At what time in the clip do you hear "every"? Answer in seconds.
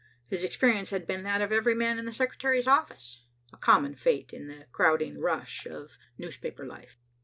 1.51-1.75